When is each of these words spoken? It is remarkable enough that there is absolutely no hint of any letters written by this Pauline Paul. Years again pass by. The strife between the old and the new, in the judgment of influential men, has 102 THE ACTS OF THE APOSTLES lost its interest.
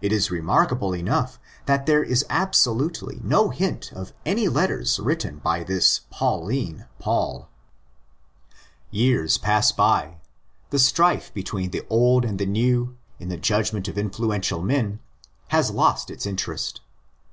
It 0.00 0.12
is 0.12 0.30
remarkable 0.30 0.94
enough 0.94 1.40
that 1.66 1.84
there 1.86 2.04
is 2.04 2.24
absolutely 2.30 3.18
no 3.24 3.50
hint 3.50 3.90
of 3.92 4.12
any 4.24 4.46
letters 4.48 5.00
written 5.00 5.38
by 5.38 5.64
this 5.64 6.02
Pauline 6.10 6.86
Paul. 7.00 7.48
Years 8.92 9.34
again 9.34 9.42
pass 9.46 9.72
by. 9.72 10.18
The 10.70 10.78
strife 10.78 11.34
between 11.34 11.72
the 11.72 11.82
old 11.90 12.24
and 12.24 12.38
the 12.38 12.46
new, 12.46 12.96
in 13.18 13.30
the 13.30 13.36
judgment 13.36 13.88
of 13.88 13.98
influential 13.98 14.62
men, 14.62 15.00
has 15.48 15.72
102 15.72 15.72
THE 15.72 15.72
ACTS 15.72 15.72
OF 15.72 15.74
THE 15.74 15.74
APOSTLES 15.74 15.74
lost 15.74 16.10
its 16.12 16.26
interest. 16.26 16.80